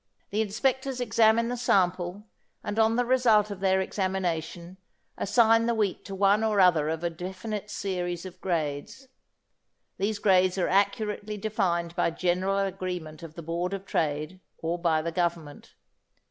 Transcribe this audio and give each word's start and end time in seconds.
The 0.31 0.41
inspectors 0.41 0.99
examine 0.99 1.49
the 1.49 1.55
sample, 1.55 2.23
and 2.63 2.79
on 2.79 2.95
the 2.95 3.05
result 3.05 3.51
of 3.51 3.59
their 3.59 3.79
examination, 3.81 4.77
assign 5.15 5.67
the 5.67 5.75
wheat 5.75 6.03
to 6.05 6.15
one 6.15 6.43
or 6.43 6.59
other 6.59 6.89
of 6.89 7.03
a 7.03 7.09
definite 7.11 7.69
series 7.69 8.25
of 8.25 8.41
grades. 8.41 9.09
These 9.99 10.17
grades 10.17 10.57
are 10.57 10.67
accurately 10.67 11.37
defined 11.37 11.95
by 11.95 12.09
general 12.09 12.57
agreement 12.57 13.21
of 13.21 13.35
the 13.35 13.43
Board 13.43 13.75
of 13.75 13.85
Trade 13.85 14.39
or 14.57 14.79
by 14.79 15.03
the 15.03 15.11
Government. 15.11 15.75